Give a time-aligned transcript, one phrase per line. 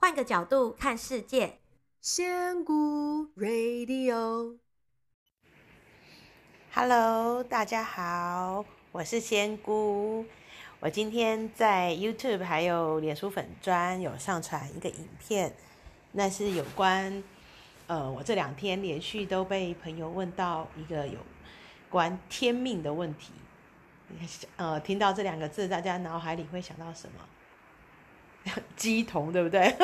[0.00, 1.58] 换个角度看世界，
[2.00, 4.62] 仙姑 Radio，Hello，
[7.42, 10.24] 大家好，我是仙姑。
[10.78, 15.52] 我今天在 YouTube 还有脸书粉专有上传一个影片，
[16.12, 17.24] 那是有关，
[17.88, 21.18] 呃，我这两天连续都被朋友问到一个有
[21.90, 23.32] 关天命的问题。
[24.56, 27.24] 呃，听到这两个字，大家脑海里会想到什么？
[28.76, 29.74] 鸡童对不对？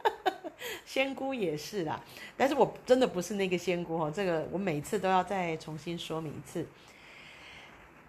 [0.84, 2.02] 仙姑也是啦，
[2.36, 4.12] 但是我真的不是那个仙姑哦。
[4.14, 6.66] 这个我每次都要再重新说明一次。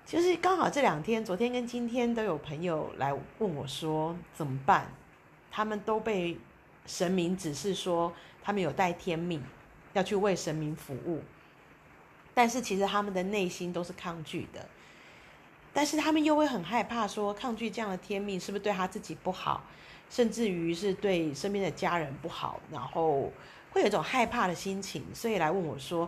[0.05, 4.91] 就是刚好这两天，昨天跟今天都有朋友来问我说怎么办？
[5.52, 6.38] 他们都被
[6.85, 8.12] 神明指示说
[8.43, 9.41] 他们有带天命，
[9.93, 11.21] 要去为神明服务，
[12.34, 14.68] 但是其实他们的内心都是抗拒的。
[15.71, 19.63] 但是他们又会很害怕说抗拒这样的天命是不是对他自己不好？
[20.11, 23.31] 甚至于是对身边的家人不好，然后
[23.71, 26.07] 会有一种害怕的心情，所以来问我说，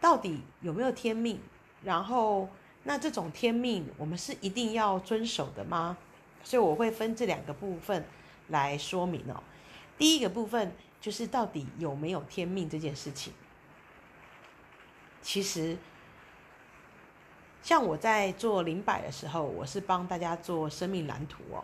[0.00, 1.40] 到底有没有天命？
[1.84, 2.48] 然后
[2.82, 5.96] 那这种天命，我们是一定要遵守的吗？
[6.42, 8.04] 所以我会分这两个部分
[8.48, 9.40] 来说明哦。
[9.96, 13.32] 第一个部分就是到底有没有天命这件事情。
[15.22, 15.76] 其实，
[17.62, 21.62] 像我在做灵摆的时候，我是帮大家做生命蓝图哦。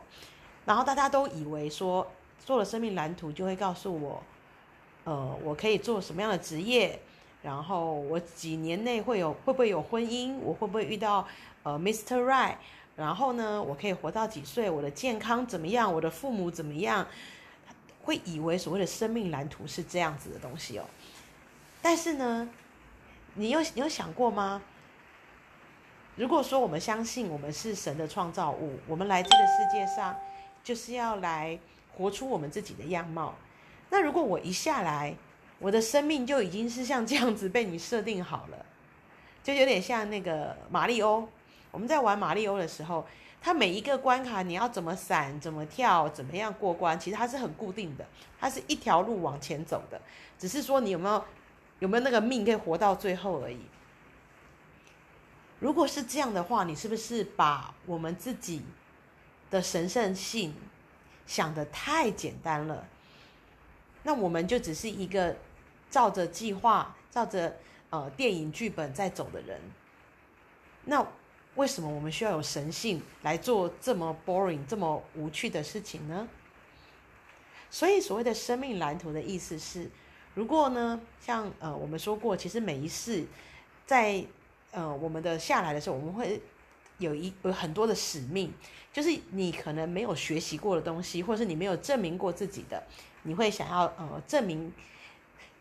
[0.64, 2.06] 然后大家都以为说
[2.44, 4.22] 做了生命蓝图就会告诉我，
[5.04, 6.98] 呃，我可以做什么样的职业，
[7.42, 11.26] 然后我几年内会有会不会有婚姻，我会不会遇到
[11.64, 12.22] 呃 Mr.
[12.24, 12.54] Right，
[12.94, 17.06] 然后呢，我可以活到几岁，我的健康怎么样，我的父母怎么样，
[18.04, 20.84] 会以为所谓的生命蓝图是这样子的东西哦。
[21.80, 22.48] 但是呢，
[23.34, 24.62] 你有你有想过吗？
[26.14, 30.14] 如果说我们相信我们是神的创造物，我们来这个世界上。
[30.62, 31.58] 就是要来
[31.96, 33.34] 活出我们自己的样貌。
[33.90, 35.14] 那如果我一下来，
[35.58, 38.66] 我的生命就已经是像这样子被你设定好了，
[39.42, 41.28] 就有点像那个马里欧。
[41.70, 43.06] 我们在玩马里欧的时候，
[43.40, 48.06] 它每一个关卡你要怎么闪、怎么跳、怎么样过关，其实它是很固定的，
[48.38, 50.00] 它是一条路往前走的，
[50.38, 51.24] 只是说你有没有
[51.80, 53.60] 有没有那个命可以活到最后而已。
[55.60, 58.62] 如果是这样的话，你是不是把我们自己
[59.52, 60.54] 的神圣性
[61.26, 62.88] 想得太简单了，
[64.02, 65.36] 那我们就只是一个
[65.90, 67.54] 照着计划、照着
[67.90, 69.60] 呃电影剧本在走的人。
[70.86, 71.06] 那
[71.54, 76.26] 为什么我们需要有神性来做这么 boring、这么无趣的事情呢？
[77.70, 79.90] 所以所谓的生命蓝图的意思是，
[80.34, 83.26] 如果呢，像呃我们说过，其实每一世
[83.84, 84.24] 在
[84.70, 86.40] 呃我们的下来的时候，我们会。
[86.98, 88.52] 有一有很多的使命，
[88.92, 92.80] 就是你可能没有学习过的东西，或者是你没有证明过自己的，
[93.24, 94.72] 你会想要呃证明，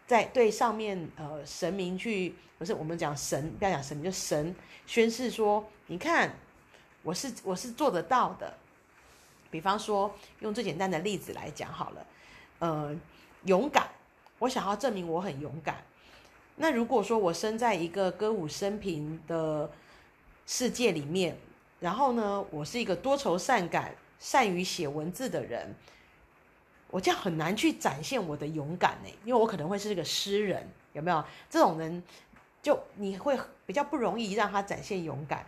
[0.05, 4.55] 在对上面呃神明去，不是我们讲神，不要讲神明，就神
[4.85, 6.31] 宣誓说，你看
[7.01, 8.53] 我是我是做得到的。
[9.49, 12.05] 比方说用最简单的例子来讲好了，
[12.59, 12.95] 呃，
[13.45, 13.89] 勇敢，
[14.39, 15.83] 我想要证明我很勇敢。
[16.57, 19.69] 那如果说我生在一个歌舞升平的。
[20.53, 21.33] 世界里面，
[21.79, 25.73] 然后呢，我是一个多愁善感、善于写文字的人，
[26.89, 31.23] 我这样很难去展现我的勇敢呢，因为我可能会是个诗人，有没有？
[31.49, 32.03] 这种人
[32.61, 35.45] 就你会比较不容易让他展现勇敢，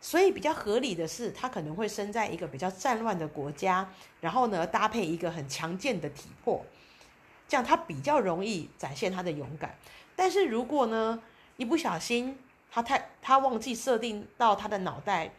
[0.00, 6.64] 所以比较合理的是，他可能会生在一个比较战乱的国家，然后呢，搭配一个很强健的体魄，
[7.48, 9.76] 这样他比较容易展现他的勇敢。
[10.14, 11.20] 但是如果呢，
[11.56, 12.38] 一不小心，
[12.70, 15.32] 他太他忘记设定到他的脑袋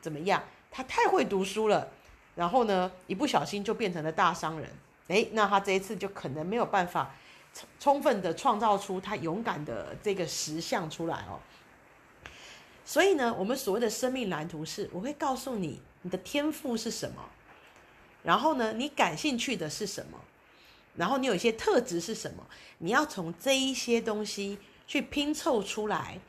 [0.00, 0.42] 怎么样？
[0.70, 1.88] 他太会读书了，
[2.34, 4.70] 然后呢，一不小心就变成了大商人。
[5.08, 7.14] 诶，那他这一次就可能没有办法
[7.80, 11.40] 充分的创造出他勇敢的这个实相出来哦。
[12.84, 17.24] 所以呢，我们所谓的生命蓝图是，我会告诉你你的天赋是什么，
[18.22, 20.20] 然后呢，你感兴趣的是什么，
[20.94, 22.46] 然后你有一些特质是什么，
[22.78, 26.20] 你要从这一些东西去拼凑出来。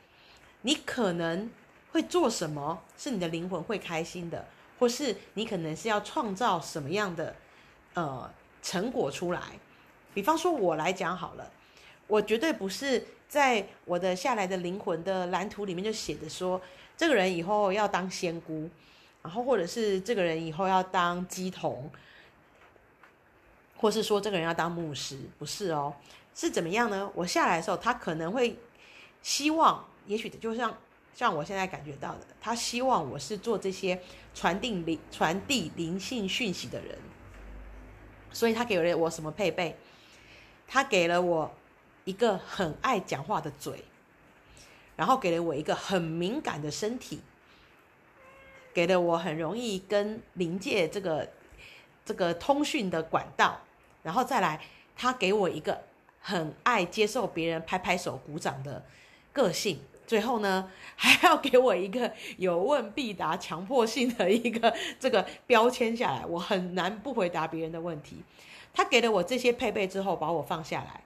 [0.62, 1.48] 你可能
[1.92, 4.44] 会做什么是你的灵魂会开心的，
[4.78, 7.34] 或是你可能是要创造什么样的
[7.94, 8.28] 呃
[8.62, 9.40] 成果出来。
[10.12, 11.50] 比方说，我来讲好了，
[12.06, 16.60] 我绝对不是在我的下来的灵魂的蓝图里面就写着说，
[16.96, 18.68] 这个人以后要当仙姑，
[19.22, 21.88] 然后或者是这个人以后要当乩童，
[23.76, 25.94] 或是说这个人要当牧师，不是哦，
[26.34, 27.08] 是怎么样呢？
[27.14, 28.58] 我下来的时候，他可能会
[29.22, 29.84] 希望。
[30.08, 30.76] 也许就像
[31.14, 34.00] 像我现在感觉到的，他希望我是做这些
[34.34, 36.98] 传递灵传递灵性讯息的人，
[38.32, 39.76] 所以他给了我什么配备？
[40.66, 41.50] 他给了我
[42.04, 43.84] 一个很爱讲话的嘴，
[44.96, 47.20] 然后给了我一个很敏感的身体，
[48.72, 51.28] 给了我很容易跟灵界这个
[52.04, 53.60] 这个通讯的管道，
[54.02, 54.62] 然后再来，
[54.96, 55.82] 他给我一个
[56.20, 58.84] 很爱接受别人拍拍手、鼓掌的
[59.32, 59.80] 个性。
[60.08, 68.16] 最后呢，还要给我一个有问必答、强迫性的一个这个标签下来，我很难不回答别人的问题。
[68.72, 71.02] 他给了我这些配备之后，把我放下来，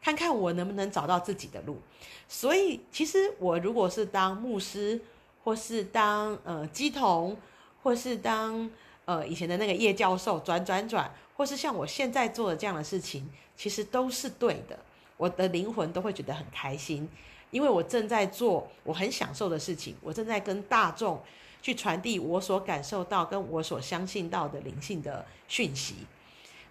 [0.00, 1.78] 看看我能不能找到自己的路。
[2.26, 5.00] 所以，其实我如果是当牧师，
[5.44, 7.36] 或是当呃鸡童，
[7.82, 8.70] 或是当
[9.04, 14.78] 呃以前的那个叶教授，转转转，或是像我现在做的这样的事情，其实都是对的。
[15.18, 17.08] 我的灵魂都会觉得很开心。
[17.56, 21.18] 因为我正在做我很享受的事情，我正在跟大众
[21.62, 25.94] 去传递我所感受到跟我所相信到的灵性的讯息，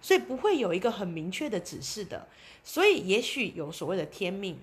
[0.00, 2.28] 所以不会有一个很明确的指示的。
[2.62, 4.56] 所以也许有所谓的天命，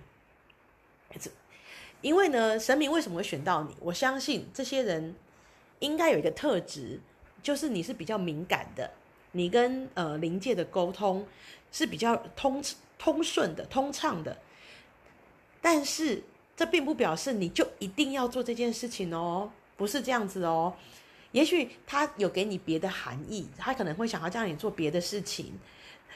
[1.99, 3.75] 因为呢，神明为什么会选到你？
[3.81, 5.13] 我相信这些人
[5.79, 7.01] 应该有一个特质，
[7.41, 8.89] 就是你是比较敏感的，
[9.33, 11.27] 你跟呃灵界的沟通
[11.69, 12.63] 是比较通
[12.97, 14.37] 通顺的、通畅的。
[15.63, 16.21] 但是
[16.57, 20.73] 这并不表示你就一定要做这件事情哦，不是这样子哦。
[21.31, 25.53] 也许他有给你别的含义，他可能会想要叫你做别的事情，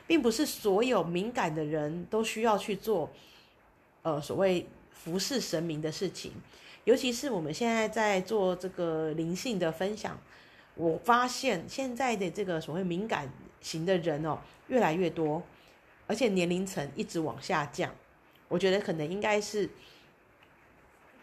[0.05, 3.09] 并不是所有敏感的人都需要去做，
[4.01, 6.33] 呃，所谓服侍神明的事情。
[6.83, 10.19] 尤其是我们现在在做这个灵性的分享，
[10.75, 15.41] 我发现现在的这个所谓敏感型的人哦，越来越多，
[16.05, 17.89] 而且年龄层一直往下降。
[18.47, 19.69] 我觉得可能应该是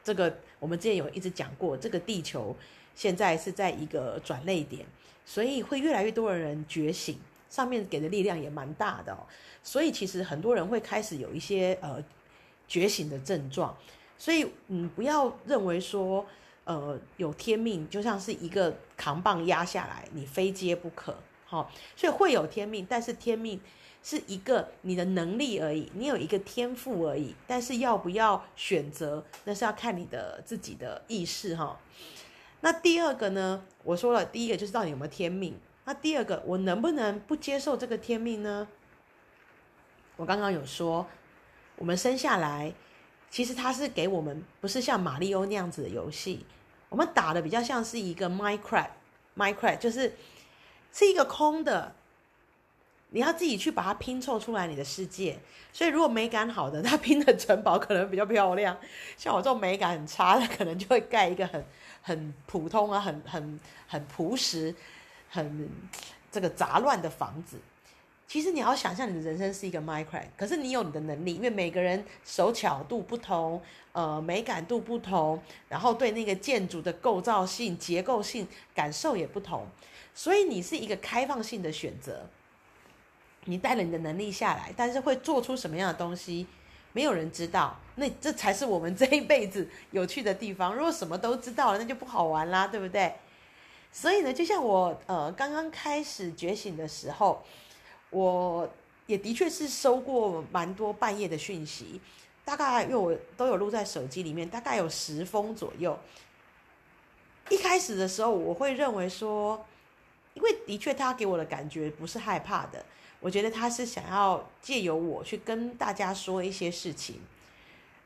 [0.02, 2.54] 这个，我们之前有一直讲过，这个地球
[2.94, 4.84] 现在是在一个转捩点，
[5.24, 7.18] 所以会越来越多的人觉醒，
[7.48, 9.24] 上面给的力量也蛮大的哦。
[9.62, 12.04] 所以其实很多人会开始有一些呃
[12.68, 13.74] 觉醒的症状，
[14.18, 16.26] 所以嗯，不要认为说
[16.64, 21.16] 呃有天命就像是一个扛棒压下来，你非接不可，
[21.46, 23.58] 好，所以会有天命，但是天命。
[24.06, 31.80] 是一个你的能力而已，你有一个天赋而已，但是要不要选择，那是要看你的自己的意识哈。
[32.60, 33.64] 那第二个呢？
[33.82, 35.58] 我说了，第一个就是到底有没有天命。
[35.86, 38.68] 那第二个，我能不能不接受这个天命呢？
[40.16, 41.06] 我刚刚有说，
[41.76, 42.74] 我们生下来，
[43.30, 46.44] 其实它是给我们，不是像马里欧那样子的游戏，
[46.90, 50.14] 我们打的比较像是一个 Minecraft，Minecraft 就是
[50.92, 51.94] 是一个空的。
[53.14, 55.38] 你要自己去把它拼凑出来，你的世界。
[55.72, 58.76] 所以，如果美感好的，他拼的城堡可能比较漂亮。
[59.16, 61.64] 像我这种美感很差的，可能就会盖一个很
[62.02, 64.74] 很普通啊，很很很朴实、
[65.30, 65.70] 很
[66.32, 67.56] 这个杂乱的房子。
[68.26, 73.62] 其实你要想象你的人生是一个 Minecraft，可是你有你的能力，因为每个人手巧度不同，
[73.92, 79.64] 呃，美感度不同，然后对那个建筑的构造性、结构性感受也不同，
[80.12, 82.28] 所以你是一个开放性的选择。
[83.44, 86.46] 你带了你的能力下来，但是会做出什么样的东西，
[86.92, 87.76] 没有人知道。
[87.96, 90.74] 那这才是我们 这一辈子有趣的地方。
[90.74, 93.14] 如果什么都知道了，那就不好玩啦，对不对？
[93.92, 97.44] 所以呢，就像我呃刚刚开始觉醒的时候，
[98.10, 98.68] 我
[99.06, 102.00] 也的确是收过蛮多半夜的讯息，
[102.44, 105.96] 大概因为我都有录在手机里面，大概有十封左右。
[107.50, 109.64] 一开始的时候，我会认为说，
[110.32, 112.84] 因为的确他给我的感觉不是害怕的。
[113.24, 117.18] 我觉得他是想要借由我去跟大家说一些事情。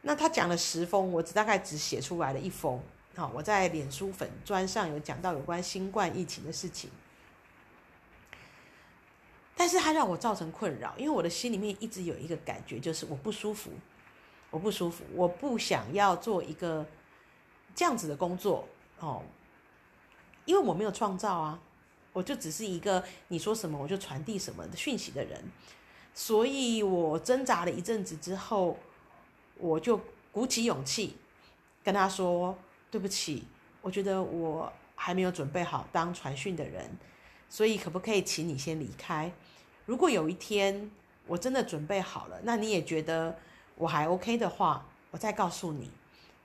[0.02, 2.80] 那他讲了十封，我只大概只写出来了一封。
[3.16, 6.88] 好，我在脸书粉砖上有讲到有关新冠疫情的事情，
[9.56, 13.72] 但是他让我造成困扰，因为我的心里面一直有一个感觉，就是我不舒服，
[14.50, 16.86] 我不舒服，我不想要做一个
[17.74, 18.68] 这样子的工作
[19.00, 19.24] 哦，
[20.44, 21.60] 因为我没有创造啊。
[22.18, 25.40] 我就只是一个你说什么我就传递什么的讯息的人，
[26.12, 28.76] 所以我挣扎了一阵子之后，
[29.56, 30.00] 我就
[30.32, 31.16] 鼓起勇气
[31.84, 32.58] 跟他说
[32.90, 33.44] ：“对不起，
[33.80, 36.90] 我觉得我还没有准备好当传讯的人，
[37.48, 39.30] 所以可不可以请你先离开？
[39.86, 40.90] 如果有一天
[41.28, 43.38] 我真的准备好了，那你也觉得
[43.76, 45.88] 我还 OK 的话，我再告诉你。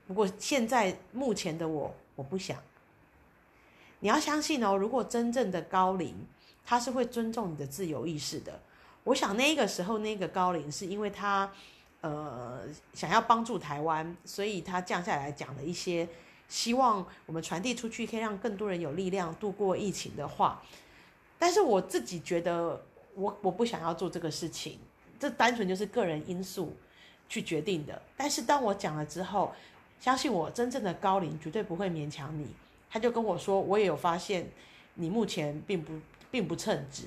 [0.05, 2.55] 不过现在目前的我，我不想。”
[4.03, 6.13] 你要相信哦，如果真正的高龄，
[6.65, 8.59] 他是会尊重你的自由意识的。
[9.05, 11.49] 我想那个时候那个高龄是因为他，
[12.01, 12.59] 呃，
[12.93, 16.05] 想要帮助台湾，所以他降下来讲了一些
[16.49, 20.61] 希望我们传递出去，可以让更多人有力量度过疫情的话。
[21.39, 22.83] 但是我自己觉得，
[23.15, 24.79] 我我不想要做这个事情，
[25.17, 26.75] 这单纯就是个人因素
[27.29, 28.01] 去决定的。
[28.17, 29.53] 但是当我讲了之后，
[30.01, 32.53] 相信我，真正的高龄绝对不会勉强你。
[32.93, 34.47] 他就跟我说，我也有发现
[34.93, 37.05] 你目前并不并不称职，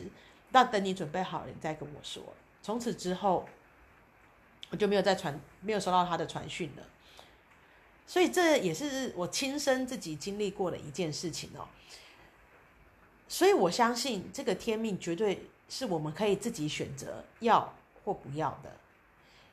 [0.51, 2.21] 那等你准备好了，你再跟我说。
[2.61, 3.49] 从此之后，
[4.71, 6.83] 我就没有再传，没有收到他的传讯了。
[8.05, 11.69] 所以这也是我亲身自己经历过的一件事情哦。
[13.29, 18.77] 所以我相信这个天命绝对是我们可以自己选择要或不要的，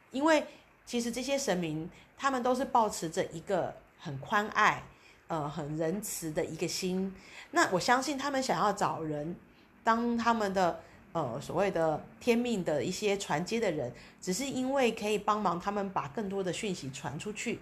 [0.09, 0.47] 因为
[0.83, 1.87] 其实这些神明
[2.17, 4.81] 他们都是保持着一个很宽爱、
[5.27, 7.13] 呃很仁慈的一个心。
[7.51, 9.35] 那我相信他们想要找人
[9.83, 10.79] 当他们的。
[11.13, 17.59] 呃，所谓的天命的一些传接的人，只是因为可以帮忙他们把更多的讯息传出去。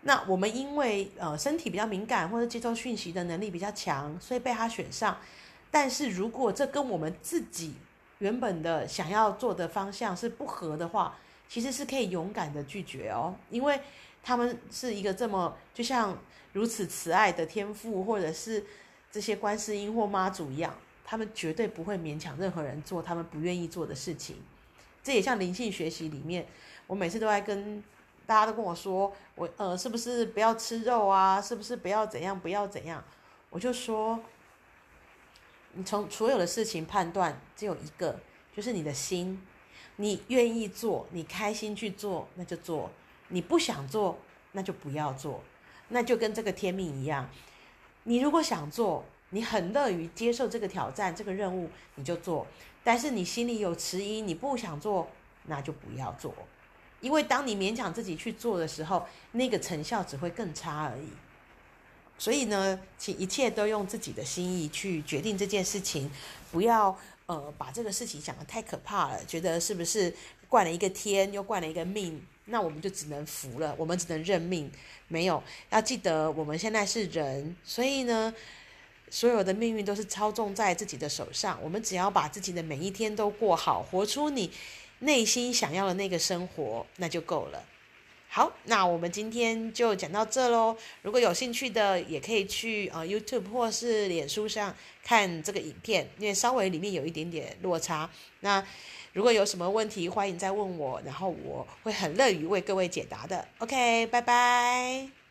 [0.00, 5.16] 那我们因为呃身体比较敏感或者接受讯息的能力比较强，所以被他选上。
[5.70, 7.74] 但是如果这跟我们自己
[8.18, 11.16] 原本的想要做的方向是不合的话，
[11.48, 13.80] 其实是可以勇敢的拒绝哦，因为
[14.22, 16.18] 他们是一个这么就像
[16.52, 18.64] 如此慈爱的天父，或者是
[19.10, 20.74] 这些观世音或妈祖一样。
[21.08, 24.42] 他们绝对不会勉强任何人做他们不愿意做的事情，
[25.04, 26.44] 这也像灵性学习里面，
[26.88, 27.80] 我每次都在跟
[28.26, 31.40] 大家都跟我说，我呃是不是不要吃肉啊？
[31.40, 33.04] 是不是不要怎样不要怎样？
[33.50, 34.18] 我就说，
[35.74, 38.18] 你从所有的事情判断只有一个，
[38.52, 39.40] 就是你的心，
[39.96, 42.88] 你愿意做，你开心去做，那就做；
[43.28, 44.18] 你不想做，
[44.52, 45.42] 那就不要做。
[45.88, 47.28] 那就跟这个天命一样，
[48.04, 49.04] 你如果想做。
[49.30, 52.46] 你很乐于接受这个挑战，这个任务你就做，
[52.84, 55.10] 但是你心里有迟疑，你不想做，
[55.46, 56.32] 那就不要做，
[57.00, 61.08] 因为当你勉强自己去做的时候，那个成效只会更差而已。
[62.16, 66.08] 所以呢，请一切都用自己的心意去决定这件事情，
[66.52, 70.12] 不要呃把这个事情想得太可怕了，觉得是不是
[70.48, 74.70] 惯了一个天又惯了一个命，那我们就只能服了，我们只能认命。
[75.08, 78.34] 没有，要记得我们现在是人，所以呢。
[79.08, 84.50] 所有的命运都是操纵在自己的手上，我们只要把自己的每一天都过好，活出你
[84.98, 87.64] 内心想要的那个生活，那就够了。
[88.28, 90.76] 好，那我们今天就讲到这喽。
[91.02, 98.10] 如果有兴趣的，也可以去呃 YouTube 或是脸书上看这个影片，因为稍微里面有一点点落差。
[98.40, 98.62] 那
[99.14, 103.48] 如果有什么问题，欢迎再问我，然后我会很乐于为各位解答的。
[103.58, 105.25] OK，拜拜。